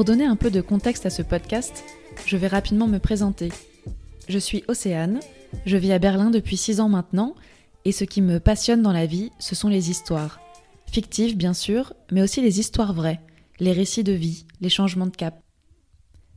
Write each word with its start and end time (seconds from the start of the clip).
Pour 0.00 0.06
donner 0.06 0.24
un 0.24 0.36
peu 0.36 0.50
de 0.50 0.62
contexte 0.62 1.04
à 1.04 1.10
ce 1.10 1.20
podcast, 1.20 1.84
je 2.24 2.38
vais 2.38 2.46
rapidement 2.46 2.86
me 2.86 2.96
présenter. 2.96 3.50
Je 4.28 4.38
suis 4.38 4.64
Océane, 4.66 5.20
je 5.66 5.76
vis 5.76 5.92
à 5.92 5.98
Berlin 5.98 6.30
depuis 6.30 6.56
6 6.56 6.80
ans 6.80 6.88
maintenant, 6.88 7.34
et 7.84 7.92
ce 7.92 8.04
qui 8.04 8.22
me 8.22 8.40
passionne 8.40 8.80
dans 8.80 8.94
la 8.94 9.04
vie, 9.04 9.30
ce 9.38 9.54
sont 9.54 9.68
les 9.68 9.90
histoires. 9.90 10.40
Fictives 10.86 11.36
bien 11.36 11.52
sûr, 11.52 11.92
mais 12.10 12.22
aussi 12.22 12.40
les 12.40 12.60
histoires 12.60 12.94
vraies, 12.94 13.20
les 13.58 13.72
récits 13.72 14.02
de 14.02 14.14
vie, 14.14 14.46
les 14.62 14.70
changements 14.70 15.04
de 15.04 15.14
cap. 15.14 15.38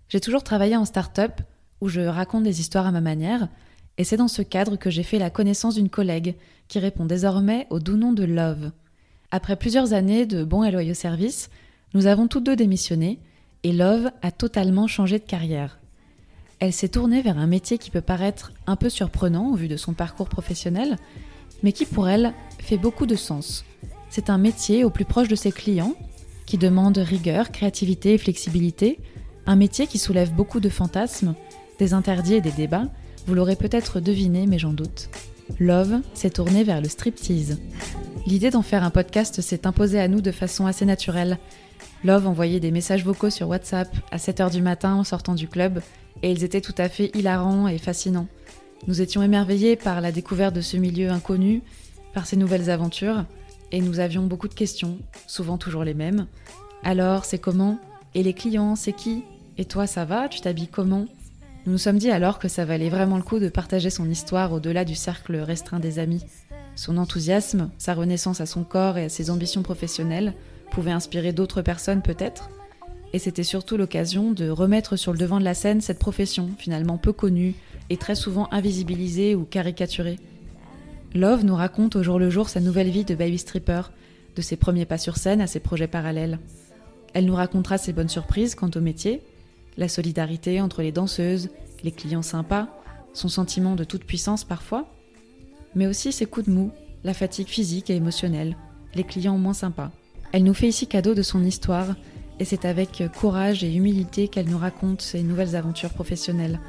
J'ai 0.09 0.19
toujours 0.19 0.43
travaillé 0.43 0.75
en 0.75 0.83
start-up, 0.83 1.39
où 1.79 1.87
je 1.87 2.01
raconte 2.01 2.43
des 2.43 2.59
histoires 2.59 2.87
à 2.87 2.91
ma 2.91 2.99
manière, 2.99 3.47
et 3.97 4.03
c'est 4.03 4.17
dans 4.17 4.27
ce 4.27 4.41
cadre 4.41 4.75
que 4.75 4.89
j'ai 4.89 5.03
fait 5.03 5.19
la 5.19 5.29
connaissance 5.29 5.75
d'une 5.75 5.87
collègue 5.87 6.35
qui 6.67 6.79
répond 6.79 7.05
désormais 7.05 7.67
au 7.69 7.79
doux 7.79 7.95
nom 7.95 8.11
de 8.11 8.25
Love. 8.25 8.73
Après 9.31 9.55
plusieurs 9.55 9.93
années 9.93 10.25
de 10.25 10.43
bons 10.43 10.65
et 10.65 10.71
loyaux 10.71 10.93
services, 10.93 11.49
nous 11.93 12.07
avons 12.07 12.27
tous 12.27 12.41
deux 12.41 12.57
démissionné 12.57 13.21
et 13.63 13.71
Love 13.71 14.11
a 14.21 14.31
totalement 14.31 14.87
changé 14.87 15.19
de 15.19 15.23
carrière. 15.23 15.79
Elle 16.59 16.73
s'est 16.73 16.89
tournée 16.89 17.21
vers 17.21 17.37
un 17.37 17.47
métier 17.47 17.77
qui 17.77 17.89
peut 17.89 18.01
paraître 18.01 18.53
un 18.67 18.75
peu 18.75 18.89
surprenant 18.89 19.49
au 19.49 19.55
vu 19.55 19.67
de 19.67 19.77
son 19.77 19.93
parcours 19.93 20.29
professionnel, 20.29 20.97
mais 21.61 21.71
qui 21.71 21.85
pour 21.85 22.07
elle 22.07 22.33
fait 22.59 22.77
beaucoup 22.77 23.05
de 23.05 23.15
sens. 23.15 23.65
C'est 24.09 24.29
un 24.29 24.37
métier 24.37 24.83
au 24.83 24.89
plus 24.89 25.05
proche 25.05 25.27
de 25.27 25.35
ses 25.35 25.51
clients, 25.51 25.95
qui 26.45 26.57
demande 26.57 26.97
rigueur, 26.97 27.51
créativité 27.51 28.13
et 28.13 28.17
flexibilité, 28.17 28.99
un 29.45 29.55
métier 29.55 29.87
qui 29.87 29.97
soulève 29.97 30.33
beaucoup 30.33 30.59
de 30.59 30.69
fantasmes, 30.69 31.35
des 31.79 31.93
interdits 31.93 32.35
et 32.35 32.41
des 32.41 32.51
débats, 32.51 32.87
vous 33.25 33.35
l'aurez 33.35 33.55
peut-être 33.55 33.99
deviné, 33.99 34.47
mais 34.47 34.59
j'en 34.59 34.73
doute. 34.73 35.09
Love 35.59 36.01
s'est 36.13 36.29
tourné 36.29 36.63
vers 36.63 36.81
le 36.81 36.89
striptease. 36.89 37.59
L'idée 38.25 38.49
d'en 38.49 38.61
faire 38.61 38.83
un 38.83 38.89
podcast 38.89 39.41
s'est 39.41 39.67
imposée 39.67 39.99
à 39.99 40.07
nous 40.07 40.21
de 40.21 40.31
façon 40.31 40.65
assez 40.65 40.85
naturelle. 40.85 41.37
Love 42.03 42.27
envoyait 42.27 42.59
des 42.59 42.71
messages 42.71 43.05
vocaux 43.05 43.29
sur 43.29 43.47
WhatsApp 43.47 43.87
à 44.11 44.17
7h 44.17 44.51
du 44.51 44.61
matin 44.61 44.95
en 44.95 45.05
sortant 45.05 45.35
du 45.35 45.47
club, 45.47 45.81
et 46.21 46.31
ils 46.31 46.43
étaient 46.43 46.61
tout 46.61 46.75
à 46.77 46.89
fait 46.89 47.11
hilarants 47.15 47.67
et 47.67 47.77
fascinants. 47.77 48.27
Nous 48.87 49.01
étions 49.01 49.23
émerveillés 49.23 49.77
par 49.77 50.01
la 50.01 50.11
découverte 50.11 50.53
de 50.53 50.59
ce 50.61 50.75
milieu 50.75 51.09
inconnu, 51.09 51.61
par 52.13 52.25
ses 52.25 52.35
nouvelles 52.35 52.69
aventures, 52.69 53.23
et 53.71 53.79
nous 53.79 53.99
avions 53.99 54.23
beaucoup 54.23 54.49
de 54.49 54.53
questions, 54.53 54.97
souvent 55.27 55.57
toujours 55.57 55.85
les 55.85 55.93
mêmes. 55.93 56.27
Alors, 56.83 57.23
c'est 57.23 57.39
comment? 57.39 57.79
Et 58.13 58.21
les 58.21 58.33
clients, 58.33 58.75
c'est 58.75 58.93
qui? 58.93 59.23
Et 59.57 59.63
toi, 59.63 59.87
ça 59.87 60.03
va? 60.03 60.27
Tu 60.27 60.41
t'habilles 60.41 60.67
comment? 60.67 61.05
Nous 61.65 61.71
nous 61.71 61.77
sommes 61.77 61.97
dit 61.97 62.11
alors 62.11 62.37
que 62.37 62.49
ça 62.49 62.65
valait 62.65 62.89
vraiment 62.89 63.15
le 63.15 63.23
coup 63.23 63.39
de 63.39 63.47
partager 63.47 63.89
son 63.89 64.09
histoire 64.09 64.51
au-delà 64.51 64.83
du 64.83 64.95
cercle 64.95 65.37
restreint 65.37 65.79
des 65.79 65.97
amis. 65.97 66.25
Son 66.75 66.97
enthousiasme, 66.97 67.69
sa 67.77 67.93
renaissance 67.93 68.41
à 68.41 68.45
son 68.45 68.65
corps 68.65 68.97
et 68.97 69.05
à 69.05 69.09
ses 69.09 69.29
ambitions 69.29 69.63
professionnelles 69.63 70.33
pouvaient 70.73 70.91
inspirer 70.91 71.31
d'autres 71.31 71.61
personnes 71.61 72.01
peut-être. 72.01 72.49
Et 73.13 73.19
c'était 73.19 73.43
surtout 73.43 73.77
l'occasion 73.77 74.31
de 74.31 74.49
remettre 74.49 74.95
sur 74.95 75.13
le 75.13 75.19
devant 75.19 75.39
de 75.39 75.45
la 75.45 75.53
scène 75.53 75.81
cette 75.81 75.99
profession, 75.99 76.49
finalement 76.57 76.97
peu 76.97 77.13
connue 77.13 77.53
et 77.89 77.97
très 77.97 78.15
souvent 78.15 78.47
invisibilisée 78.51 79.35
ou 79.35 79.43
caricaturée. 79.43 80.17
Love 81.13 81.45
nous 81.45 81.55
raconte 81.55 81.95
au 81.95 82.01
jour 82.01 82.17
le 82.17 82.31
jour 82.31 82.49
sa 82.49 82.59
nouvelle 82.59 82.89
vie 82.89 83.05
de 83.05 83.13
baby 83.13 83.37
stripper, 83.37 83.83
de 84.35 84.41
ses 84.41 84.55
premiers 84.55 84.85
pas 84.85 84.97
sur 84.97 85.17
scène 85.17 85.41
à 85.41 85.47
ses 85.47 85.59
projets 85.59 85.87
parallèles. 85.87 86.39
Elle 87.13 87.25
nous 87.25 87.35
racontera 87.35 87.77
ses 87.77 87.93
bonnes 87.93 88.09
surprises 88.09 88.55
quant 88.55 88.71
au 88.75 88.81
métier, 88.81 89.21
la 89.77 89.87
solidarité 89.87 90.59
entre 90.59 90.81
les 90.81 90.91
danseuses, 90.91 91.49
les 91.83 91.91
clients 91.91 92.23
sympas, 92.23 92.67
son 93.13 93.27
sentiment 93.27 93.75
de 93.75 93.83
toute 93.83 94.05
puissance 94.05 94.43
parfois, 94.43 94.87
mais 95.75 95.85
aussi 95.85 96.11
ses 96.11 96.25
coups 96.25 96.47
de 96.47 96.51
mou, 96.51 96.71
la 97.03 97.13
fatigue 97.13 97.47
physique 97.47 97.91
et 97.91 97.95
émotionnelle, 97.95 98.57
les 98.95 99.03
clients 99.03 99.37
moins 99.37 99.53
sympas. 99.53 99.91
Elle 100.33 100.43
nous 100.43 100.55
fait 100.55 100.67
ici 100.67 100.87
cadeau 100.87 101.13
de 101.13 101.21
son 101.21 101.43
histoire, 101.43 101.95
et 102.39 102.45
c'est 102.45 102.65
avec 102.65 103.03
courage 103.19 103.63
et 103.63 103.71
humilité 103.71 104.27
qu'elle 104.27 104.49
nous 104.49 104.57
raconte 104.57 105.03
ses 105.03 105.21
nouvelles 105.21 105.55
aventures 105.55 105.91
professionnelles. 105.91 106.59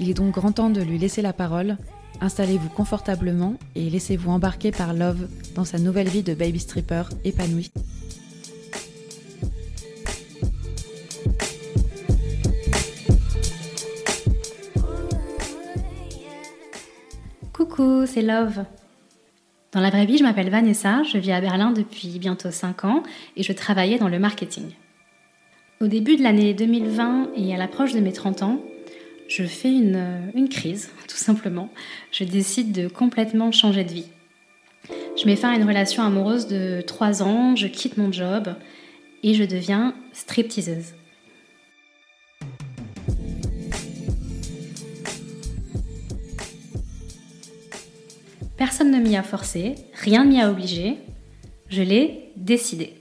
Il 0.00 0.08
est 0.08 0.14
donc 0.14 0.32
grand 0.32 0.52
temps 0.52 0.70
de 0.70 0.80
lui 0.80 0.98
laisser 0.98 1.20
la 1.20 1.34
parole. 1.34 1.76
Installez-vous 2.22 2.70
confortablement 2.70 3.58
et 3.74 3.90
laissez-vous 3.90 4.30
embarquer 4.30 4.70
par 4.70 4.94
Love 4.94 5.28
dans 5.54 5.66
sa 5.66 5.78
nouvelle 5.78 6.08
vie 6.08 6.22
de 6.22 6.32
baby 6.32 6.58
stripper 6.58 7.02
épanouie. 7.22 7.70
Coucou, 17.52 18.06
c'est 18.06 18.22
Love. 18.22 18.64
Dans 19.76 19.82
la 19.82 19.90
vraie 19.90 20.06
vie, 20.06 20.16
je 20.16 20.22
m'appelle 20.22 20.48
Vanessa, 20.48 21.02
je 21.02 21.18
vis 21.18 21.32
à 21.32 21.40
Berlin 21.42 21.70
depuis 21.70 22.18
bientôt 22.18 22.50
5 22.50 22.86
ans 22.86 23.02
et 23.36 23.42
je 23.42 23.52
travaillais 23.52 23.98
dans 23.98 24.08
le 24.08 24.18
marketing. 24.18 24.70
Au 25.82 25.86
début 25.86 26.16
de 26.16 26.22
l'année 26.22 26.54
2020 26.54 27.32
et 27.36 27.54
à 27.54 27.58
l'approche 27.58 27.92
de 27.92 28.00
mes 28.00 28.14
30 28.14 28.42
ans, 28.42 28.62
je 29.28 29.42
fais 29.42 29.68
une, 29.68 30.48
crise, 30.48 30.88
tout 31.08 31.18
simplement. 31.18 31.68
Je 32.10 32.24
décide 32.24 32.72
de 32.72 32.88
complètement 32.88 33.52
changer 33.52 33.84
de 33.84 33.92
vie. 33.92 34.06
Je 35.14 35.26
mets 35.26 35.36
fin 35.36 35.50
à 35.50 35.56
une 35.56 35.68
relation 35.68 36.02
amoureuse 36.02 36.46
de 36.46 36.80
3 36.80 37.22
ans, 37.22 37.54
je 37.54 37.66
quitte 37.66 37.98
mon 37.98 38.10
job 38.10 38.54
et 39.22 39.34
je 39.34 39.44
deviens 39.44 39.94
stripteaseuse. 40.14 40.94
Personne 48.76 48.92
ne 48.92 49.08
m'y 49.08 49.16
a 49.16 49.22
forcé, 49.22 49.74
rien 49.94 50.22
ne 50.22 50.28
m'y 50.28 50.38
a 50.42 50.50
obligé. 50.50 50.98
Je 51.70 51.80
l'ai 51.80 52.30
décidé. 52.36 52.92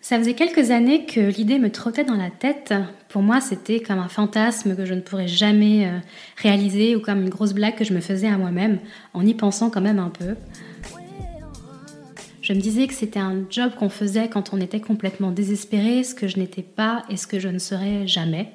Ça 0.00 0.16
faisait 0.16 0.34
quelques 0.34 0.70
années 0.70 1.06
que 1.06 1.18
l'idée 1.18 1.58
me 1.58 1.72
trottait 1.72 2.04
dans 2.04 2.14
la 2.14 2.30
tête. 2.30 2.72
Pour 3.08 3.22
moi, 3.22 3.40
c'était 3.40 3.80
comme 3.80 3.98
un 3.98 4.06
fantasme 4.06 4.76
que 4.76 4.84
je 4.84 4.94
ne 4.94 5.00
pourrais 5.00 5.26
jamais 5.26 5.88
euh, 5.88 5.98
réaliser 6.36 6.94
ou 6.94 7.00
comme 7.00 7.22
une 7.22 7.30
grosse 7.30 7.52
blague 7.52 7.74
que 7.74 7.82
je 7.82 7.92
me 7.92 7.98
faisais 7.98 8.28
à 8.28 8.38
moi-même 8.38 8.78
en 9.12 9.26
y 9.26 9.34
pensant 9.34 9.70
quand 9.70 9.80
même 9.80 9.98
un 9.98 10.10
peu. 10.10 10.36
Je 12.40 12.52
me 12.52 12.60
disais 12.60 12.86
que 12.86 12.94
c'était 12.94 13.18
un 13.18 13.42
job 13.50 13.72
qu'on 13.76 13.88
faisait 13.88 14.28
quand 14.28 14.54
on 14.54 14.60
était 14.60 14.80
complètement 14.80 15.32
désespéré, 15.32 16.04
ce 16.04 16.14
que 16.14 16.28
je 16.28 16.38
n'étais 16.38 16.62
pas 16.62 17.02
et 17.10 17.16
ce 17.16 17.26
que 17.26 17.40
je 17.40 17.48
ne 17.48 17.58
serais 17.58 18.06
jamais. 18.06 18.52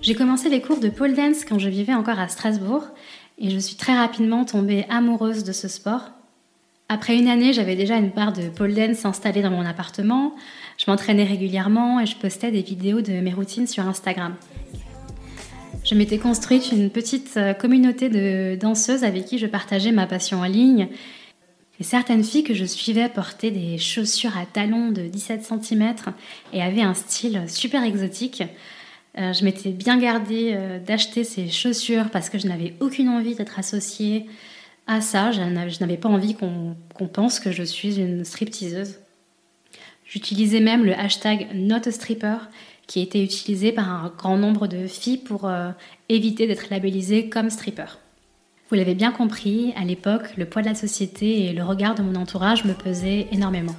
J'ai 0.00 0.14
commencé 0.14 0.50
les 0.50 0.60
cours 0.60 0.80
de 0.80 0.90
pole 0.90 1.14
dance 1.14 1.46
quand 1.46 1.58
je 1.58 1.70
vivais 1.70 1.94
encore 1.94 2.18
à 2.18 2.28
Strasbourg 2.28 2.84
et 3.38 3.50
je 3.50 3.58
suis 3.58 3.76
très 3.76 3.96
rapidement 3.96 4.44
tombée 4.44 4.84
amoureuse 4.88 5.44
de 5.44 5.52
ce 5.52 5.68
sport. 5.68 6.10
Après 6.88 7.18
une 7.18 7.28
année, 7.28 7.52
j'avais 7.52 7.76
déjà 7.76 7.96
une 7.96 8.10
part 8.10 8.32
de 8.32 8.48
pole 8.48 8.74
dance 8.74 9.04
installée 9.04 9.42
dans 9.42 9.50
mon 9.50 9.66
appartement. 9.66 10.34
Je 10.78 10.90
m'entraînais 10.90 11.24
régulièrement 11.24 12.00
et 12.00 12.06
je 12.06 12.16
postais 12.16 12.50
des 12.50 12.62
vidéos 12.62 13.02
de 13.02 13.12
mes 13.20 13.32
routines 13.32 13.66
sur 13.66 13.86
Instagram. 13.86 14.34
Je 15.84 15.94
m'étais 15.94 16.18
construite 16.18 16.72
une 16.72 16.90
petite 16.90 17.36
euh, 17.36 17.54
communauté 17.54 18.08
de 18.08 18.56
danseuses 18.60 19.04
avec 19.04 19.26
qui 19.26 19.38
je 19.38 19.46
partageais 19.46 19.92
ma 19.92 20.06
passion 20.06 20.40
en 20.40 20.44
ligne. 20.44 20.88
Et 21.80 21.84
certaines 21.84 22.24
filles 22.24 22.42
que 22.42 22.54
je 22.54 22.64
suivais 22.64 23.08
portaient 23.08 23.50
des 23.50 23.78
chaussures 23.78 24.36
à 24.36 24.46
talons 24.46 24.90
de 24.90 25.02
17 25.02 25.44
cm 25.44 25.94
et 26.52 26.62
avaient 26.62 26.82
un 26.82 26.94
style 26.94 27.44
super 27.46 27.84
exotique. 27.84 28.42
Euh, 29.18 29.32
je 29.32 29.44
m'étais 29.44 29.70
bien 29.70 29.98
gardée 29.98 30.52
euh, 30.54 30.78
d'acheter 30.78 31.24
ces 31.24 31.48
chaussures 31.48 32.10
parce 32.10 32.30
que 32.30 32.38
je 32.38 32.46
n'avais 32.46 32.74
aucune 32.80 33.08
envie 33.08 33.34
d'être 33.34 33.58
associée 33.58 34.26
à 34.86 35.00
ça. 35.00 35.32
Je 35.32 35.40
n'avais 35.80 35.96
pas 35.96 36.08
envie 36.08 36.34
qu'on 36.34 36.76
pense 37.12 37.40
que 37.40 37.50
je 37.50 37.64
suis 37.64 37.98
une 37.98 38.24
stripteaseuse. 38.24 39.00
J'utilisais 40.04 40.60
même 40.60 40.84
le 40.84 40.94
hashtag 40.94 41.48
NotAstripper 41.52 42.38
qui 42.86 43.00
était 43.00 43.22
utilisé 43.22 43.72
par 43.72 43.90
un 43.90 44.12
grand 44.16 44.38
nombre 44.38 44.66
de 44.66 44.86
filles 44.86 45.18
pour 45.18 45.46
euh, 45.46 45.70
éviter 46.08 46.46
d'être 46.46 46.70
labellisée 46.70 47.28
comme 47.28 47.50
stripper. 47.50 47.98
Vous 48.70 48.76
l'avez 48.76 48.94
bien 48.94 49.12
compris, 49.12 49.72
à 49.76 49.84
l'époque, 49.84 50.36
le 50.36 50.46
poids 50.46 50.62
de 50.62 50.68
la 50.68 50.74
société 50.74 51.46
et 51.46 51.52
le 51.52 51.64
regard 51.64 51.94
de 51.94 52.02
mon 52.02 52.14
entourage 52.14 52.64
me 52.64 52.72
pesaient 52.72 53.26
énormément. 53.32 53.74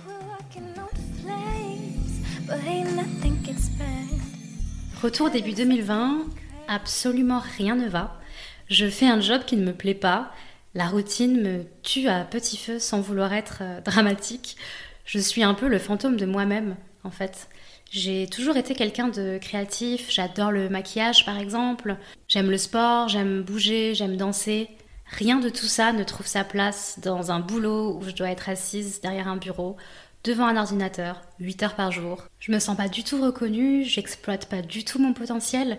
Retour 5.02 5.30
début 5.30 5.54
2020, 5.54 6.26
absolument 6.68 7.42
rien 7.58 7.76
ne 7.76 7.88
va. 7.88 8.20
Je 8.68 8.90
fais 8.90 9.08
un 9.08 9.22
job 9.22 9.44
qui 9.46 9.56
ne 9.56 9.66
me 9.66 9.72
plaît 9.72 9.94
pas. 9.94 10.30
La 10.76 10.88
routine 10.88 11.42
me 11.42 11.64
tue 11.84 12.10
à 12.10 12.26
petit 12.26 12.58
feu 12.58 12.80
sans 12.80 13.00
vouloir 13.00 13.32
être 13.32 13.60
euh, 13.62 13.80
dramatique. 13.80 14.58
Je 15.06 15.18
suis 15.18 15.42
un 15.42 15.54
peu 15.54 15.70
le 15.70 15.80
fantôme 15.80 16.18
de 16.18 16.26
moi-même, 16.26 16.76
en 17.06 17.12
fait. 17.12 17.48
J'ai 17.92 18.28
toujours 18.28 18.58
été 18.58 18.76
quelqu'un 18.76 19.08
de 19.08 19.38
créatif, 19.38 20.08
j'adore 20.10 20.52
le 20.52 20.68
maquillage 20.68 21.24
par 21.24 21.40
exemple, 21.40 21.96
j'aime 22.28 22.52
le 22.52 22.58
sport, 22.58 23.08
j'aime 23.08 23.42
bouger, 23.42 23.96
j'aime 23.96 24.18
danser. 24.18 24.68
Rien 25.06 25.40
de 25.40 25.48
tout 25.48 25.66
ça 25.66 25.94
ne 25.94 26.04
trouve 26.04 26.28
sa 26.28 26.44
place 26.44 27.00
dans 27.02 27.32
un 27.32 27.40
boulot 27.40 27.98
où 27.98 28.04
je 28.04 28.12
dois 28.12 28.30
être 28.30 28.50
assise 28.50 29.00
derrière 29.00 29.30
un 29.30 29.38
bureau, 29.38 29.78
devant 30.24 30.46
un 30.46 30.58
ordinateur, 30.58 31.22
8 31.40 31.64
heures 31.64 31.76
par 31.76 31.92
jour. 31.92 32.24
Je 32.40 32.52
me 32.52 32.60
sens 32.60 32.76
pas 32.76 32.90
du 32.90 33.04
tout 33.04 33.22
reconnue, 33.22 33.84
j'exploite 33.84 34.48
pas 34.48 34.62
du 34.62 34.84
tout 34.84 35.00
mon 35.00 35.14
potentiel 35.14 35.78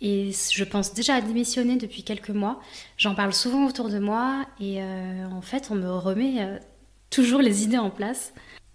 et 0.00 0.32
je 0.52 0.64
pense 0.64 0.94
déjà 0.94 1.14
à 1.14 1.20
démissionner 1.20 1.76
depuis 1.76 2.02
quelques 2.02 2.30
mois. 2.30 2.60
J'en 2.96 3.14
parle 3.14 3.32
souvent 3.32 3.66
autour 3.66 3.88
de 3.88 3.98
moi 3.98 4.44
et 4.60 4.82
euh, 4.82 5.24
en 5.26 5.42
fait 5.42 5.68
on 5.70 5.74
me 5.74 5.90
remet 5.90 6.42
euh, 6.42 6.58
toujours 7.10 7.40
les 7.40 7.62
idées 7.62 7.78
en 7.78 7.90
place. 7.90 8.32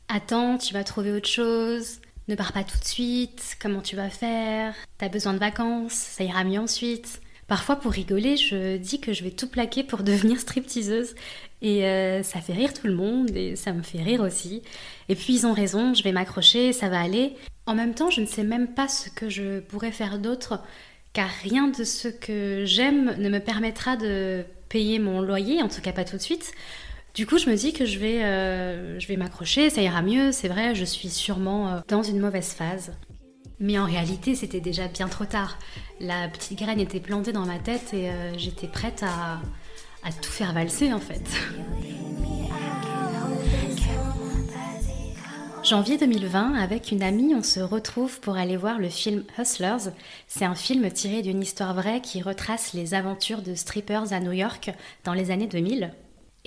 Attends, 0.08 0.58
tu 0.58 0.74
vas 0.74 0.84
trouver 0.84 1.12
autre 1.12 1.28
chose. 1.28 2.00
Ne 2.30 2.36
pars 2.36 2.54
pas 2.54 2.64
tout 2.64 2.78
de 2.78 2.86
suite, 2.86 3.58
comment 3.62 3.82
tu 3.82 3.96
vas 3.96 4.10
faire 4.10 4.74
T'as 4.98 5.10
besoin 5.10 5.34
de 5.34 5.40
vacances, 5.40 5.94
ça 5.94 6.24
ira 6.24 6.44
mieux 6.44 6.60
ensuite. 6.60 7.22
Parfois, 7.48 7.78
pour 7.78 7.92
rigoler, 7.92 8.36
je 8.36 8.78
dis 8.78 9.00
que 9.00 9.14
je 9.14 9.24
vais 9.24 9.32
tout 9.32 9.48
plaquer 9.48 9.84
pour 9.84 10.04
devenir 10.04 10.40
stripteaseuse. 10.40 11.16
Et 11.62 11.86
euh, 11.86 12.22
ça 12.24 12.40
fait 12.40 12.54
rire 12.54 12.74
tout 12.74 12.88
le 12.88 12.94
monde 12.94 13.36
et 13.36 13.56
ça 13.56 13.74
me 13.74 13.82
fait 13.82 14.02
rire 14.02 14.22
aussi. 14.22 14.62
Et 15.10 15.16
puis 15.16 15.34
ils 15.34 15.48
ont 15.48 15.54
raison, 15.54 15.94
je 15.94 16.04
vais 16.04 16.12
m'accrocher, 16.12 16.72
ça 16.72 16.90
va 16.90 17.00
aller. 17.00 17.34
En 17.66 17.74
même 17.74 17.96
temps, 17.96 18.10
je 18.10 18.22
ne 18.22 18.26
sais 18.26 18.44
même 18.44 18.68
pas 18.68 18.88
ce 18.88 19.10
que 19.10 19.30
je 19.30 19.60
pourrais 19.60 19.92
faire 19.92 20.20
d'autre, 20.20 20.62
car 21.14 21.30
rien 21.44 21.68
de 21.68 21.84
ce 21.84 22.10
que 22.10 22.64
j'aime 22.66 23.16
ne 23.18 23.30
me 23.30 23.40
permettra 23.40 23.98
de 23.98 24.44
payer 24.70 25.00
mon 25.00 25.22
loyer, 25.22 25.64
en 25.64 25.68
tout 25.68 25.82
cas 25.82 25.94
pas 25.94 26.04
tout 26.04 26.18
de 26.18 26.22
suite. 26.22 26.54
Du 27.16 27.26
coup, 27.26 27.40
je 27.40 27.50
me 27.50 27.56
dis 27.56 27.74
que 27.74 27.86
je 27.86 27.98
vais, 27.98 28.24
euh, 28.24 29.00
je 29.00 29.08
vais 29.08 29.18
m'accrocher, 29.18 29.72
ça 29.72 29.82
ira 29.82 30.04
mieux, 30.04 30.32
c'est 30.32 30.48
vrai, 30.48 30.76
je 30.76 30.86
suis 30.86 31.10
sûrement 31.10 31.70
euh, 31.70 31.80
dans 31.88 32.04
une 32.04 32.20
mauvaise 32.20 32.54
phase. 32.54 32.94
Mais 33.60 33.80
en 33.80 33.86
réalité, 33.86 34.36
c'était 34.36 34.60
déjà 34.60 34.88
bien 34.88 35.08
trop 35.08 35.26
tard. 35.26 35.58
La 36.00 36.28
petite 36.28 36.60
graine 36.60 36.80
était 36.80 37.00
plantée 37.00 37.32
dans 37.32 37.46
ma 37.46 37.58
tête 37.58 37.94
et 37.94 38.10
euh, 38.10 38.38
j'étais 38.38 38.68
prête 38.68 39.04
à, 39.04 39.40
à 40.04 40.12
tout 40.12 40.30
faire 40.30 40.54
valser 40.54 40.94
en 40.94 41.00
fait. 41.00 41.24
Janvier 45.64 45.98
2020, 45.98 46.54
avec 46.54 46.92
une 46.92 47.04
amie, 47.04 47.36
on 47.36 47.44
se 47.44 47.60
retrouve 47.60 48.22
pour 48.22 48.38
aller 48.38 48.56
voir 48.56 48.80
le 48.80 48.88
film 48.88 49.24
Hustlers. 49.38 49.92
C'est 50.28 50.46
un 50.46 50.56
film 50.56 50.90
tiré 50.92 51.22
d'une 51.22 51.42
histoire 51.42 51.74
vraie 51.74 52.00
qui 52.00 52.22
retrace 52.22 52.72
les 52.74 52.94
aventures 52.94 53.42
de 53.42 53.54
strippers 53.54 54.14
à 54.14 54.22
New 54.22 54.32
York 54.32 54.72
dans 55.04 55.14
les 55.14 55.30
années 55.30 55.48
2000. 55.48 55.92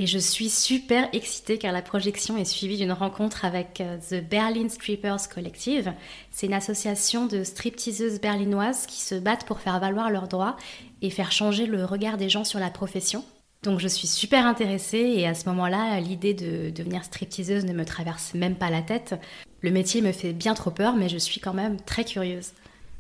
Et 0.00 0.06
je 0.06 0.16
suis 0.16 0.48
super 0.48 1.10
excitée 1.12 1.58
car 1.58 1.74
la 1.74 1.82
projection 1.82 2.38
est 2.38 2.46
suivie 2.46 2.78
d'une 2.78 2.90
rencontre 2.90 3.44
avec 3.44 3.82
euh, 3.82 3.98
The 3.98 4.26
Berlin 4.26 4.70
Strippers 4.70 5.28
Collective. 5.28 5.92
C'est 6.30 6.46
une 6.46 6.54
association 6.54 7.26
de 7.26 7.44
stripteaseuses 7.44 8.18
berlinoises 8.18 8.86
qui 8.86 8.98
se 9.02 9.14
battent 9.14 9.44
pour 9.44 9.60
faire 9.60 9.78
valoir 9.78 10.08
leurs 10.08 10.26
droits 10.26 10.56
et 11.02 11.10
faire 11.10 11.32
changer 11.32 11.66
le 11.66 11.84
regard 11.84 12.16
des 12.16 12.30
gens 12.30 12.44
sur 12.44 12.58
la 12.58 12.70
profession. 12.70 13.26
Donc 13.62 13.78
je 13.78 13.88
suis 13.88 14.08
super 14.08 14.46
intéressée 14.46 15.12
et 15.18 15.26
à 15.26 15.34
ce 15.34 15.46
moment-là, 15.50 16.00
l'idée 16.00 16.32
de 16.32 16.70
devenir 16.70 17.04
stripteaseuse 17.04 17.66
ne 17.66 17.74
me 17.74 17.84
traverse 17.84 18.32
même 18.32 18.56
pas 18.56 18.70
la 18.70 18.80
tête. 18.80 19.16
Le 19.60 19.70
métier 19.70 20.00
me 20.00 20.12
fait 20.12 20.32
bien 20.32 20.54
trop 20.54 20.70
peur, 20.70 20.96
mais 20.96 21.10
je 21.10 21.18
suis 21.18 21.42
quand 21.42 21.52
même 21.52 21.78
très 21.78 22.04
curieuse. 22.04 22.52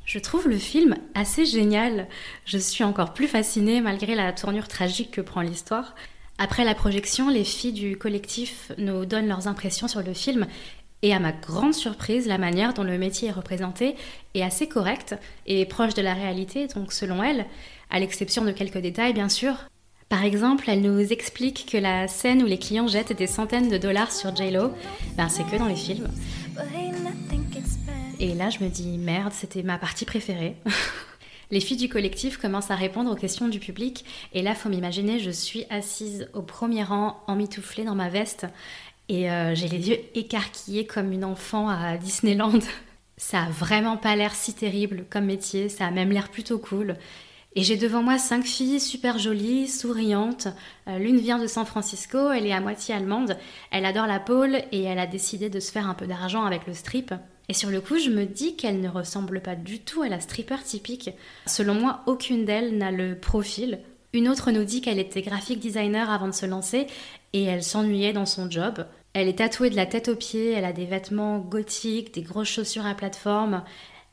Je 0.04 0.18
trouve 0.18 0.48
le 0.48 0.58
film 0.58 0.96
assez 1.14 1.46
génial. 1.46 2.08
Je 2.44 2.58
suis 2.58 2.84
encore 2.84 3.14
plus 3.14 3.26
fascinée 3.26 3.80
malgré 3.80 4.14
la 4.14 4.34
tournure 4.34 4.68
tragique 4.68 5.12
que 5.12 5.22
prend 5.22 5.40
l'histoire. 5.40 5.94
Après 6.42 6.64
la 6.64 6.74
projection, 6.74 7.28
les 7.28 7.44
filles 7.44 7.74
du 7.74 7.98
collectif 7.98 8.72
nous 8.78 9.04
donnent 9.04 9.28
leurs 9.28 9.46
impressions 9.46 9.88
sur 9.88 10.02
le 10.02 10.14
film 10.14 10.46
et 11.02 11.12
à 11.12 11.18
ma 11.18 11.32
grande 11.32 11.74
surprise, 11.74 12.26
la 12.26 12.38
manière 12.38 12.72
dont 12.72 12.82
le 12.82 12.96
métier 12.96 13.28
est 13.28 13.32
représenté 13.32 13.94
est 14.32 14.42
assez 14.42 14.66
correcte 14.66 15.14
et 15.46 15.66
proche 15.66 15.92
de 15.92 16.00
la 16.00 16.14
réalité, 16.14 16.66
donc 16.68 16.94
selon 16.94 17.22
elles, 17.22 17.44
à 17.90 18.00
l'exception 18.00 18.42
de 18.42 18.52
quelques 18.52 18.78
détails 18.78 19.12
bien 19.12 19.28
sûr, 19.28 19.54
par 20.08 20.24
exemple, 20.24 20.64
elle 20.68 20.80
nous 20.80 21.12
explique 21.12 21.68
que 21.70 21.76
la 21.76 22.08
scène 22.08 22.42
où 22.42 22.46
les 22.46 22.58
clients 22.58 22.88
jettent 22.88 23.12
des 23.12 23.26
centaines 23.26 23.68
de 23.68 23.76
dollars 23.76 24.10
sur 24.10 24.34
JLo, 24.34 24.72
ben 25.18 25.28
c'est 25.28 25.44
que 25.44 25.56
dans 25.56 25.66
les 25.68 25.76
films. 25.76 26.08
Et 28.18 28.32
là, 28.32 28.48
je 28.48 28.64
me 28.64 28.70
dis, 28.70 28.96
merde, 28.96 29.34
c'était 29.34 29.62
ma 29.62 29.76
partie 29.76 30.06
préférée. 30.06 30.56
les 31.50 31.60
filles 31.60 31.76
du 31.76 31.88
collectif 31.88 32.36
commencent 32.36 32.70
à 32.70 32.76
répondre 32.76 33.10
aux 33.10 33.16
questions 33.16 33.48
du 33.48 33.58
public, 33.58 34.04
et 34.32 34.42
là, 34.42 34.54
faut 34.54 34.68
m'imaginer, 34.68 35.18
je 35.18 35.30
suis 35.30 35.64
assise 35.70 36.28
au 36.32 36.42
premier 36.42 36.84
rang, 36.84 37.22
emmitouflée 37.26 37.84
dans 37.84 37.94
ma 37.94 38.08
veste, 38.08 38.46
et 39.08 39.30
euh, 39.30 39.54
j'ai 39.54 39.68
les 39.68 39.88
yeux 39.88 39.98
écarquillés 40.14 40.86
comme 40.86 41.12
une 41.12 41.24
enfant 41.24 41.68
à 41.68 41.96
Disneyland. 41.96 42.60
Ça 43.16 43.42
a 43.42 43.50
vraiment 43.50 43.96
pas 43.96 44.16
l'air 44.16 44.34
si 44.34 44.54
terrible 44.54 45.04
comme 45.10 45.26
métier, 45.26 45.68
ça 45.68 45.84
a 45.84 45.90
même 45.90 46.10
l'air 46.10 46.30
plutôt 46.30 46.58
cool. 46.58 46.96
Et 47.54 47.62
j'ai 47.62 47.76
devant 47.76 48.02
moi 48.02 48.16
cinq 48.16 48.44
filles 48.44 48.80
super 48.80 49.18
jolies, 49.18 49.68
souriantes. 49.68 50.48
Euh, 50.88 50.98
l'une 50.98 51.18
vient 51.18 51.38
de 51.38 51.46
San 51.46 51.66
Francisco, 51.66 52.30
elle 52.30 52.46
est 52.46 52.52
à 52.52 52.60
moitié 52.60 52.94
allemande, 52.94 53.36
elle 53.72 53.84
adore 53.84 54.06
la 54.06 54.20
pole 54.20 54.62
et 54.72 54.84
elle 54.84 54.98
a 54.98 55.06
décidé 55.06 55.50
de 55.50 55.60
se 55.60 55.70
faire 55.72 55.86
un 55.86 55.94
peu 55.94 56.06
d'argent 56.06 56.44
avec 56.44 56.66
le 56.66 56.72
strip. 56.72 57.12
Et 57.50 57.52
sur 57.52 57.70
le 57.70 57.80
coup, 57.80 57.98
je 57.98 58.10
me 58.10 58.26
dis 58.26 58.54
qu'elle 58.54 58.80
ne 58.80 58.88
ressemble 58.88 59.40
pas 59.40 59.56
du 59.56 59.80
tout 59.80 60.02
à 60.02 60.08
la 60.08 60.20
stripper 60.20 60.62
typique. 60.62 61.10
Selon 61.46 61.74
moi, 61.74 62.02
aucune 62.06 62.44
d'elles 62.44 62.78
n'a 62.78 62.92
le 62.92 63.18
profil. 63.18 63.80
Une 64.12 64.28
autre 64.28 64.52
nous 64.52 64.62
dit 64.62 64.80
qu'elle 64.80 65.00
était 65.00 65.20
graphic 65.20 65.58
designer 65.58 66.08
avant 66.10 66.28
de 66.28 66.32
se 66.32 66.46
lancer 66.46 66.86
et 67.32 67.42
elle 67.42 67.64
s'ennuyait 67.64 68.12
dans 68.12 68.24
son 68.24 68.48
job. 68.48 68.86
Elle 69.14 69.26
est 69.26 69.38
tatouée 69.38 69.68
de 69.68 69.74
la 69.74 69.86
tête 69.86 70.06
aux 70.06 70.14
pieds, 70.14 70.52
elle 70.52 70.64
a 70.64 70.72
des 70.72 70.84
vêtements 70.84 71.40
gothiques, 71.40 72.14
des 72.14 72.22
grosses 72.22 72.50
chaussures 72.50 72.86
à 72.86 72.94
plateforme. 72.94 73.64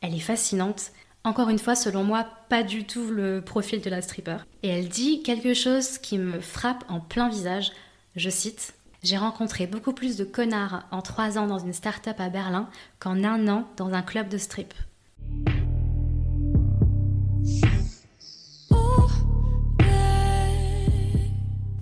Elle 0.01 0.15
est 0.15 0.19
fascinante. 0.19 0.85
Encore 1.23 1.49
une 1.49 1.59
fois, 1.59 1.75
selon 1.75 2.03
moi, 2.03 2.25
pas 2.49 2.63
du 2.63 2.85
tout 2.85 3.11
le 3.11 3.41
profil 3.41 3.81
de 3.81 3.89
la 3.91 4.01
stripper. 4.01 4.37
Et 4.63 4.69
elle 4.69 4.89
dit 4.89 5.21
quelque 5.21 5.53
chose 5.53 5.99
qui 5.99 6.17
me 6.17 6.39
frappe 6.39 6.85
en 6.89 7.01
plein 7.01 7.29
visage. 7.29 7.71
Je 8.15 8.31
cite 8.31 8.73
J'ai 9.03 9.17
rencontré 9.17 9.67
beaucoup 9.67 9.93
plus 9.93 10.17
de 10.17 10.23
connards 10.23 10.83
en 10.91 11.01
trois 11.01 11.37
ans 11.37 11.45
dans 11.45 11.59
une 11.59 11.73
start-up 11.73 12.19
à 12.19 12.29
Berlin 12.29 12.67
qu'en 12.99 13.23
un 13.23 13.47
an 13.47 13.67
dans 13.77 13.93
un 13.93 14.01
club 14.01 14.27
de 14.27 14.37
strip. 14.37 14.73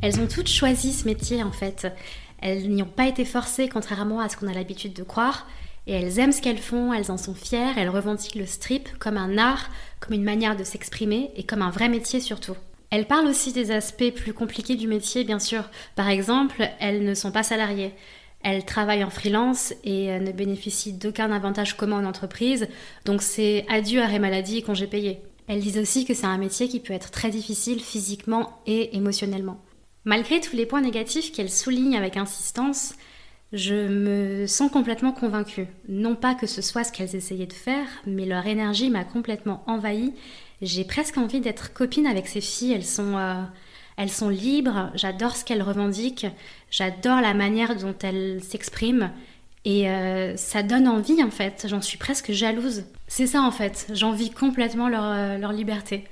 Elles 0.01 0.19
ont 0.19 0.27
toutes 0.27 0.49
choisi 0.49 0.93
ce 0.93 1.05
métier 1.05 1.41
en 1.41 1.51
fait. 1.51 1.87
Elles 2.39 2.69
n'y 2.69 2.83
ont 2.83 2.85
pas 2.85 3.07
été 3.07 3.25
forcées 3.25 3.69
contrairement 3.69 4.19
à 4.19 4.29
ce 4.29 4.37
qu'on 4.37 4.47
a 4.47 4.53
l'habitude 4.53 4.93
de 4.93 5.03
croire 5.03 5.47
et 5.87 5.93
elles 5.93 6.19
aiment 6.19 6.31
ce 6.31 6.41
qu'elles 6.41 6.59
font, 6.59 6.93
elles 6.93 7.11
en 7.11 7.17
sont 7.17 7.33
fières, 7.33 7.77
elles 7.77 7.89
revendiquent 7.89 8.35
le 8.35 8.45
strip 8.45 8.89
comme 8.99 9.17
un 9.17 9.37
art, 9.37 9.69
comme 9.99 10.13
une 10.13 10.23
manière 10.23 10.55
de 10.55 10.63
s'exprimer 10.63 11.31
et 11.35 11.43
comme 11.43 11.61
un 11.61 11.71
vrai 11.71 11.89
métier 11.89 12.19
surtout. 12.19 12.55
Elles 12.95 13.07
parlent 13.07 13.27
aussi 13.27 13.51
des 13.51 13.71
aspects 13.71 14.09
plus 14.15 14.31
compliqués 14.31 14.77
du 14.77 14.87
métier, 14.87 15.25
bien 15.25 15.39
sûr. 15.39 15.69
Par 15.97 16.07
exemple, 16.07 16.65
elles 16.79 17.03
ne 17.03 17.13
sont 17.13 17.33
pas 17.33 17.43
salariées. 17.43 17.91
Elles 18.41 18.63
travaillent 18.63 19.03
en 19.03 19.09
freelance 19.09 19.73
et 19.83 20.13
euh, 20.13 20.19
ne 20.19 20.31
bénéficient 20.31 20.93
d'aucun 20.93 21.29
avantage 21.33 21.75
commun 21.75 22.05
en 22.05 22.07
entreprise, 22.07 22.69
donc 23.03 23.21
c'est 23.21 23.65
adieu 23.67 24.01
arrêt 24.01 24.19
maladie 24.19 24.59
et 24.59 24.61
congé 24.61 24.87
payé. 24.87 25.19
Elles 25.47 25.59
disent 25.59 25.77
aussi 25.77 26.05
que 26.05 26.13
c'est 26.13 26.25
un 26.25 26.37
métier 26.37 26.69
qui 26.69 26.79
peut 26.79 26.93
être 26.93 27.11
très 27.11 27.31
difficile 27.31 27.81
physiquement 27.81 28.61
et 28.65 28.95
émotionnellement. 28.95 29.59
Malgré 30.05 30.39
tous 30.39 30.55
les 30.55 30.65
points 30.65 30.79
négatifs 30.79 31.33
qu'elles 31.33 31.51
soulignent 31.51 31.97
avec 31.97 32.15
insistance, 32.15 32.93
je 33.51 33.89
me 33.89 34.47
sens 34.47 34.71
complètement 34.71 35.11
convaincue. 35.11 35.67
Non 35.89 36.15
pas 36.15 36.33
que 36.33 36.47
ce 36.47 36.61
soit 36.61 36.85
ce 36.85 36.93
qu'elles 36.93 37.17
essayaient 37.17 37.45
de 37.45 37.51
faire, 37.51 37.87
mais 38.07 38.25
leur 38.25 38.47
énergie 38.47 38.89
m'a 38.89 39.03
complètement 39.03 39.63
envahie. 39.67 40.13
J'ai 40.61 40.83
presque 40.83 41.17
envie 41.17 41.41
d'être 41.41 41.73
copine 41.73 42.07
avec 42.07 42.27
ces 42.27 42.41
filles. 42.41 42.73
Elles 42.73 42.85
sont, 42.85 43.17
euh, 43.17 43.41
elles 43.97 44.09
sont 44.09 44.29
libres. 44.29 44.91
J'adore 44.95 45.35
ce 45.35 45.43
qu'elles 45.43 45.63
revendiquent. 45.63 46.27
J'adore 46.71 47.21
la 47.21 47.33
manière 47.33 47.75
dont 47.75 47.95
elles 48.01 48.41
s'expriment. 48.43 49.11
Et 49.65 49.89
euh, 49.89 50.37
ça 50.37 50.63
donne 50.63 50.87
envie 50.87 51.23
en 51.23 51.31
fait. 51.31 51.65
J'en 51.67 51.81
suis 51.81 51.97
presque 51.97 52.31
jalouse. 52.31 52.83
C'est 53.07 53.27
ça 53.27 53.41
en 53.41 53.51
fait. 53.51 53.87
J'envie 53.93 54.29
complètement 54.29 54.89
leur, 54.89 55.05
euh, 55.05 55.37
leur 55.37 55.51
liberté. 55.51 56.05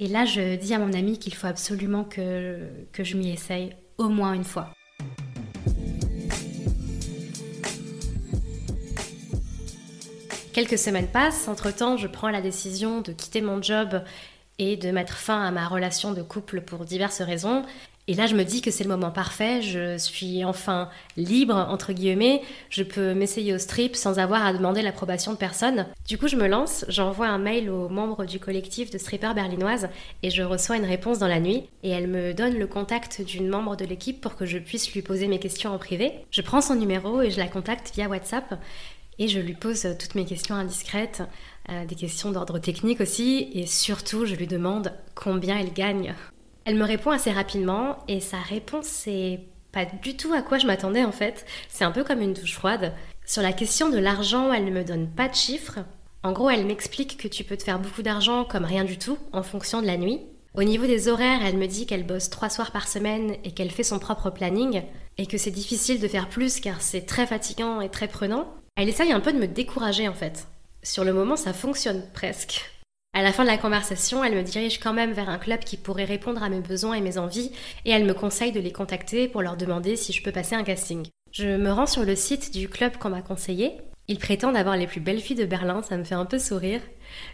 Et 0.00 0.08
là, 0.08 0.24
je 0.24 0.56
dis 0.56 0.74
à 0.74 0.78
mon 0.78 0.92
ami 0.92 1.18
qu'il 1.18 1.34
faut 1.34 1.46
absolument 1.46 2.04
que, 2.04 2.58
que 2.92 3.04
je 3.04 3.16
m'y 3.16 3.30
essaye 3.32 3.74
au 3.98 4.08
moins 4.08 4.32
une 4.32 4.44
fois. 4.44 4.74
Quelques 10.54 10.78
semaines 10.78 11.08
passent, 11.08 11.48
entre-temps 11.48 11.96
je 11.96 12.06
prends 12.06 12.28
la 12.28 12.40
décision 12.40 13.00
de 13.00 13.10
quitter 13.10 13.40
mon 13.40 13.60
job 13.60 14.04
et 14.60 14.76
de 14.76 14.92
mettre 14.92 15.16
fin 15.16 15.44
à 15.44 15.50
ma 15.50 15.66
relation 15.66 16.12
de 16.12 16.22
couple 16.22 16.60
pour 16.60 16.84
diverses 16.84 17.22
raisons. 17.22 17.64
Et 18.06 18.12
là, 18.12 18.26
je 18.26 18.36
me 18.36 18.44
dis 18.44 18.60
que 18.60 18.70
c'est 18.70 18.84
le 18.84 18.90
moment 18.90 19.10
parfait, 19.10 19.62
je 19.62 19.96
suis 19.96 20.44
enfin 20.44 20.90
libre, 21.16 21.54
entre 21.70 21.94
guillemets, 21.94 22.42
je 22.68 22.82
peux 22.82 23.14
m'essayer 23.14 23.54
au 23.54 23.58
strip 23.58 23.96
sans 23.96 24.18
avoir 24.18 24.44
à 24.44 24.52
demander 24.52 24.82
l'approbation 24.82 25.32
de 25.32 25.38
personne. 25.38 25.86
Du 26.06 26.18
coup, 26.18 26.28
je 26.28 26.36
me 26.36 26.46
lance, 26.46 26.84
j'envoie 26.88 27.28
un 27.28 27.38
mail 27.38 27.70
aux 27.70 27.88
membres 27.88 28.26
du 28.26 28.38
collectif 28.38 28.90
de 28.90 28.98
strippers 28.98 29.34
berlinoises 29.34 29.88
et 30.22 30.28
je 30.28 30.42
reçois 30.42 30.76
une 30.76 30.84
réponse 30.84 31.18
dans 31.18 31.28
la 31.28 31.40
nuit 31.40 31.64
et 31.82 31.88
elle 31.88 32.06
me 32.06 32.34
donne 32.34 32.58
le 32.58 32.66
contact 32.66 33.22
d'une 33.22 33.48
membre 33.48 33.74
de 33.74 33.86
l'équipe 33.86 34.20
pour 34.20 34.36
que 34.36 34.44
je 34.44 34.58
puisse 34.58 34.92
lui 34.92 35.00
poser 35.00 35.26
mes 35.26 35.38
questions 35.38 35.72
en 35.72 35.78
privé. 35.78 36.12
Je 36.30 36.42
prends 36.42 36.60
son 36.60 36.74
numéro 36.74 37.22
et 37.22 37.30
je 37.30 37.38
la 37.38 37.48
contacte 37.48 37.92
via 37.94 38.06
WhatsApp 38.06 38.54
et 39.18 39.28
je 39.28 39.40
lui 39.40 39.54
pose 39.54 39.86
toutes 39.98 40.14
mes 40.14 40.24
questions 40.24 40.54
indiscrètes, 40.54 41.22
euh, 41.70 41.84
des 41.84 41.94
questions 41.94 42.30
d'ordre 42.30 42.58
technique 42.58 43.00
aussi, 43.00 43.50
et 43.52 43.66
surtout 43.66 44.26
je 44.26 44.34
lui 44.34 44.46
demande 44.46 44.92
combien 45.14 45.58
elle 45.58 45.72
gagne. 45.72 46.14
Elle 46.64 46.76
me 46.76 46.84
répond 46.84 47.10
assez 47.10 47.30
rapidement, 47.30 47.98
et 48.08 48.20
sa 48.20 48.38
réponse 48.38 48.86
c'est 48.86 49.40
pas 49.72 49.84
du 49.84 50.16
tout 50.16 50.32
à 50.32 50.42
quoi 50.42 50.58
je 50.58 50.66
m'attendais 50.66 51.04
en 51.04 51.12
fait. 51.12 51.44
C'est 51.68 51.84
un 51.84 51.90
peu 51.90 52.04
comme 52.04 52.20
une 52.20 52.32
douche 52.32 52.54
froide. 52.54 52.92
Sur 53.26 53.42
la 53.42 53.52
question 53.52 53.90
de 53.90 53.98
l'argent, 53.98 54.52
elle 54.52 54.64
ne 54.64 54.70
me 54.70 54.84
donne 54.84 55.08
pas 55.08 55.28
de 55.28 55.34
chiffres. 55.34 55.80
En 56.22 56.32
gros, 56.32 56.48
elle 56.48 56.64
m'explique 56.64 57.18
que 57.18 57.28
tu 57.28 57.44
peux 57.44 57.56
te 57.56 57.64
faire 57.64 57.78
beaucoup 57.78 58.02
d'argent 58.02 58.44
comme 58.44 58.64
rien 58.64 58.84
du 58.84 58.98
tout 58.98 59.18
en 59.32 59.42
fonction 59.42 59.82
de 59.82 59.86
la 59.86 59.96
nuit. 59.96 60.20
Au 60.54 60.62
niveau 60.62 60.86
des 60.86 61.08
horaires, 61.08 61.40
elle 61.44 61.56
me 61.56 61.66
dit 61.66 61.84
qu'elle 61.84 62.06
bosse 62.06 62.30
trois 62.30 62.48
soirs 62.48 62.70
par 62.70 62.86
semaine 62.86 63.36
et 63.42 63.50
qu'elle 63.50 63.72
fait 63.72 63.82
son 63.82 63.98
propre 63.98 64.30
planning 64.30 64.82
et 65.18 65.26
que 65.26 65.36
c'est 65.36 65.50
difficile 65.50 66.00
de 66.00 66.08
faire 66.08 66.28
plus 66.28 66.60
car 66.60 66.80
c'est 66.80 67.06
très 67.06 67.26
fatigant 67.26 67.80
et 67.80 67.88
très 67.88 68.08
prenant. 68.08 68.54
Elle 68.76 68.88
essaye 68.88 69.12
un 69.12 69.20
peu 69.20 69.32
de 69.32 69.38
me 69.38 69.46
décourager 69.46 70.08
en 70.08 70.14
fait. 70.14 70.48
Sur 70.82 71.04
le 71.04 71.12
moment, 71.12 71.36
ça 71.36 71.52
fonctionne 71.52 72.02
presque. 72.12 72.70
À 73.16 73.22
la 73.22 73.32
fin 73.32 73.44
de 73.44 73.48
la 73.48 73.56
conversation, 73.56 74.24
elle 74.24 74.34
me 74.34 74.42
dirige 74.42 74.80
quand 74.80 74.92
même 74.92 75.12
vers 75.12 75.28
un 75.28 75.38
club 75.38 75.60
qui 75.60 75.76
pourrait 75.76 76.04
répondre 76.04 76.42
à 76.42 76.48
mes 76.48 76.60
besoins 76.60 76.94
et 76.94 77.00
mes 77.00 77.16
envies, 77.16 77.52
et 77.84 77.92
elle 77.92 78.04
me 78.04 78.14
conseille 78.14 78.50
de 78.50 78.58
les 78.58 78.72
contacter 78.72 79.28
pour 79.28 79.42
leur 79.42 79.56
demander 79.56 79.94
si 79.94 80.12
je 80.12 80.24
peux 80.24 80.32
passer 80.32 80.56
un 80.56 80.64
casting. 80.64 81.06
Je 81.30 81.56
me 81.56 81.70
rends 81.70 81.86
sur 81.86 82.04
le 82.04 82.16
site 82.16 82.52
du 82.52 82.68
club 82.68 82.96
qu'on 82.96 83.10
m'a 83.10 83.22
conseillé. 83.22 83.76
Ils 84.08 84.18
prétendent 84.18 84.56
avoir 84.56 84.76
les 84.76 84.88
plus 84.88 85.00
belles 85.00 85.20
filles 85.20 85.36
de 85.36 85.46
Berlin, 85.46 85.82
ça 85.82 85.96
me 85.96 86.02
fait 86.02 86.16
un 86.16 86.26
peu 86.26 86.40
sourire. 86.40 86.80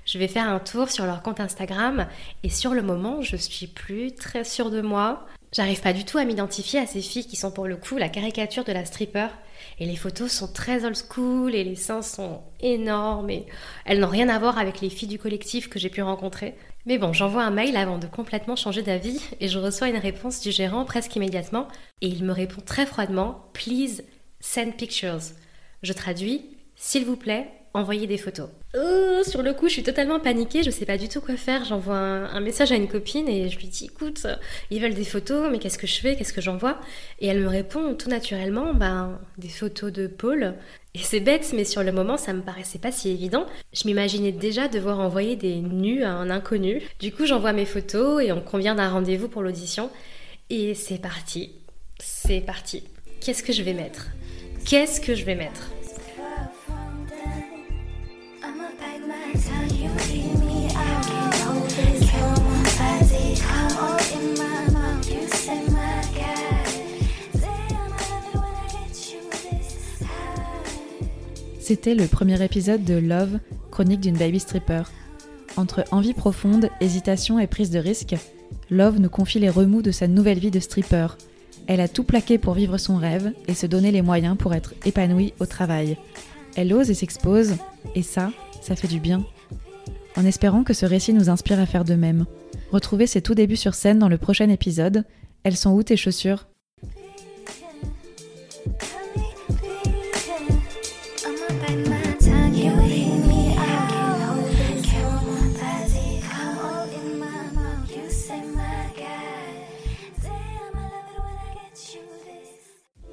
Je 0.05 0.19
vais 0.19 0.29
faire 0.29 0.49
un 0.49 0.61
tour 0.61 0.91
sur 0.91 1.07
leur 1.07 1.23
compte 1.23 1.41
Instagram, 1.41 2.07
et 2.43 2.51
sur 2.51 2.75
le 2.75 2.83
moment, 2.83 3.23
je 3.23 3.37
suis 3.37 3.67
plus 3.67 4.15
très 4.15 4.45
sûre 4.45 4.71
de 4.71 4.83
moi. 4.83 5.27
J'arrive 5.53 5.81
pas 5.81 5.93
du 5.93 6.05
tout 6.05 6.19
à 6.19 6.25
m'identifier 6.25 6.79
à 6.79 6.87
ces 6.87 7.01
filles 7.01 7.27
qui 7.27 7.35
sont 7.35 7.51
pour 7.51 7.67
le 7.67 7.77
coup 7.77 7.97
la 7.97 8.09
caricature 8.09 8.63
de 8.63 8.73
la 8.73 8.85
stripper. 8.85 9.27
Et 9.81 9.87
les 9.87 9.97
photos 9.97 10.31
sont 10.31 10.53
très 10.53 10.85
old 10.85 10.97
school 10.97 11.55
et 11.55 11.65
les 11.65 11.75
seins 11.75 12.03
sont 12.03 12.41
énormes 12.61 13.31
et 13.31 13.47
elles 13.85 13.99
n'ont 13.99 14.09
rien 14.09 14.29
à 14.29 14.39
voir 14.39 14.59
avec 14.59 14.81
les 14.81 14.91
filles 14.91 15.09
du 15.09 15.19
collectif 15.19 15.69
que 15.69 15.79
j'ai 15.79 15.91
pu 15.91 16.03
rencontrer. 16.03 16.55
Mais 16.87 16.99
bon, 16.99 17.13
j'envoie 17.13 17.43
un 17.43 17.51
mail 17.51 17.77
avant 17.77 17.99
de 17.99 18.07
complètement 18.07 18.57
changer 18.57 18.83
d'avis 18.83 19.21
et 19.41 19.49
je 19.49 19.59
reçois 19.59 19.89
une 19.89 19.97
réponse 19.97 20.41
du 20.41 20.53
gérant 20.53 20.85
presque 20.85 21.17
immédiatement 21.17 21.67
et 22.01 22.07
il 22.07 22.25
me 22.25 22.33
répond 22.33 22.63
très 22.65 22.87
froidement 22.87 23.51
Please 23.53 24.03
send 24.39 24.73
pictures. 24.77 25.19
Je 25.83 25.93
traduis 25.93 26.57
S'il 26.77 27.05
vous 27.05 27.17
plaît, 27.17 27.51
envoyez 27.75 28.07
des 28.07 28.19
photos. 28.19 28.49
Oh, 28.77 29.23
sur 29.25 29.43
le 29.43 29.53
coup, 29.53 29.69
je 29.69 29.75
suis 29.75 29.83
totalement 29.83 30.21
paniquée, 30.21 30.63
je 30.63 30.71
sais 30.71 30.87
pas 30.87 30.99
du 30.99 31.09
tout 31.09 31.21
quoi 31.21 31.37
faire. 31.37 31.65
J'envoie 31.65 31.97
un, 31.97 32.41
message 32.41 32.73
à 32.73 32.77
une 32.77 32.89
copine 32.89 33.29
et 33.29 33.49
je 33.49 33.59
lui 33.59 33.69
dis 33.69 33.87
écoute, 33.87 34.27
ils 34.71 34.81
veulent 34.81 34.95
des 34.95 35.05
photos, 35.05 35.49
mais 35.51 35.59
qu'est-ce 35.59 35.79
que 35.79 35.87
je 35.87 36.01
fais? 36.01 36.17
Qu'est-ce 36.17 36.33
que 36.33 36.41
j'envoie? 36.41 36.81
Et 37.21 37.27
elle 37.27 37.41
me 37.41 37.49
répond 37.49 37.95
tout 37.95 38.09
naturellement 38.09 38.75
ben, 38.75 39.19
des 39.39 39.49
photos 39.49 39.93
de 39.93 40.07
Paul. 40.07 40.55
Et 40.95 40.99
c'est 40.99 41.21
bête, 41.21 41.53
mais 41.55 41.65
sur 41.65 41.83
le 41.85 41.93
moment, 41.93 42.17
ça 42.17 42.33
me 42.33 42.43
paraissait 42.43 42.81
pas 42.81 42.91
si 42.91 43.11
évident. 43.11 43.47
Je 43.73 43.87
m'imaginais 43.87 44.33
déjà 44.33 44.67
devoir 44.67 44.99
envoyer 44.99 45.37
des 45.37 45.57
nus 45.57 46.03
à 46.03 46.11
un 46.11 46.31
inconnu. 46.31 46.83
Du 46.99 47.13
coup, 47.13 47.27
j'envoie 47.27 47.53
mes 47.53 47.67
photos 47.67 48.23
et 48.23 48.33
on 48.33 48.41
convient 48.41 48.75
d'un 48.75 48.91
rendez-vous 48.91 49.29
pour 49.29 49.43
l'audition. 49.43 49.91
Et 50.49 50.75
c'est 50.75 50.99
parti. 50.99 51.53
C'est 52.01 52.41
parti. 52.41 52.83
Qu'est-ce 53.21 53.45
que 53.45 53.53
je 53.53 53.63
vais 53.63 53.75
mettre? 53.75 54.09
Qu'est-ce 54.65 55.01
que 55.01 55.15
je 55.15 55.25
vais 55.25 55.37
mettre? 55.37 55.71
C'était 71.61 71.95
le 71.95 72.07
premier 72.07 72.43
épisode 72.43 72.83
de 72.83 72.95
Love, 72.95 73.39
chronique 73.71 74.01
d'une 74.01 74.17
baby 74.17 74.41
stripper. 74.41 74.83
Entre 75.57 75.85
envie 75.93 76.15
profonde, 76.15 76.69
hésitation 76.81 77.39
et 77.39 77.47
prise 77.47 77.71
de 77.71 77.79
risque, 77.79 78.17
Love 78.71 78.99
nous 78.99 79.09
confie 79.09 79.39
les 79.39 79.51
remous 79.51 79.81
de 79.81 79.93
sa 79.93 80.09
nouvelle 80.09 80.41
vie 80.41 80.51
de 80.51 80.59
stripper. 80.59 81.07
Elle 81.69 81.81
a 81.81 81.87
tout 81.87 82.03
plaqué 82.03 82.39
pour 82.39 82.55
vivre 82.55 82.77
son 82.77 82.97
rêve 82.97 83.33
et 83.47 83.55
se 83.55 83.67
donner 83.67 83.93
les 83.93 84.03
moyens 84.03 84.37
pour 84.37 84.53
être 84.55 84.75
épanouie 84.85 85.33
au 85.39 85.47
travail. 85.47 85.97
Elle 86.57 86.73
ose 86.73 86.91
et 86.91 86.95
s'expose, 86.95 87.55
et 87.95 88.03
ça, 88.03 88.33
ça 88.61 88.77
fait 88.77 88.89
du 88.89 89.01
bien. 89.01 89.25
En 90.17 90.25
espérant 90.25 90.65
que 90.65 90.75
ce 90.75 90.87
récit 90.87 91.13
nous 91.13 91.31
inspire 91.31 91.61
à 91.61 91.67
faire 91.67 91.85
de 91.85 91.95
même. 91.95 92.27
Retrouvez 92.73 93.07
ses 93.07 93.23
tout 93.23 93.35
débuts 93.35 93.57
sur 93.57 93.75
scène 93.75 93.99
dans 93.99 94.09
le 94.09 94.19
prochain 94.19 94.49
épisode. 94.49 95.05
Elles 95.45 95.57
sont 95.57 95.73
où 95.73 95.83
tes 95.83 95.97
chaussures 95.97 96.47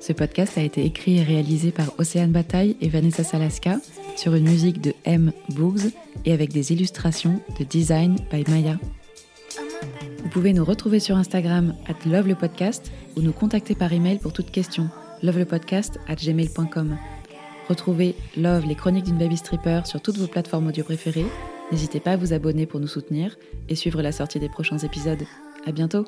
Ce 0.08 0.14
podcast 0.14 0.58
a 0.58 0.62
été 0.62 0.86
écrit 0.86 1.18
et 1.18 1.24
réalisé 1.24 1.72
par 1.72 1.88
Océane 1.98 2.32
Bataille 2.32 2.78
et 2.80 2.88
Vanessa 2.88 3.26
Salaska 3.26 3.78
sur 4.18 4.36
une 4.36 4.50
musique 4.50 4.82
de 4.82 4.94
M. 5.06 5.32
Boogs 5.50 5.92
et 6.26 6.34
avec 6.34 6.52
des 6.52 6.74
illustrations 6.74 7.40
de 7.60 7.64
Design 7.64 8.18
by 8.32 8.44
Maya. 8.50 8.78
Vous 10.24 10.30
pouvez 10.30 10.54
nous 10.54 10.66
retrouver 10.66 11.00
sur 11.00 11.16
Instagram 11.16 11.76
at 11.88 12.10
Love 12.10 12.28
le 12.28 12.36
podcast 12.36 12.92
ou 13.16 13.22
nous 13.22 13.32
contacter 13.32 13.76
par 13.76 13.94
email 13.94 14.18
pour 14.18 14.34
toute 14.34 14.52
question 14.52 14.90
lovelepodcast 15.24 16.00
at 16.08 16.16
gmail.com. 16.16 16.98
Retrouvez 17.70 18.16
Love, 18.36 18.66
les 18.66 18.76
chroniques 18.76 19.06
d'une 19.06 19.18
baby 19.18 19.38
stripper 19.38 19.82
sur 19.86 20.02
toutes 20.02 20.18
vos 20.18 20.28
plateformes 20.28 20.68
audio 20.68 20.84
préférées. 20.84 21.26
N'hésitez 21.72 22.00
pas 22.00 22.12
à 22.12 22.18
vous 22.18 22.34
abonner 22.34 22.66
pour 22.66 22.80
nous 22.80 22.88
soutenir 22.88 23.38
et 23.70 23.76
suivre 23.76 24.02
la 24.02 24.12
sortie 24.12 24.40
des 24.40 24.50
prochains 24.50 24.80
épisodes. 24.80 25.24
À 25.66 25.72
bientôt! 25.72 26.06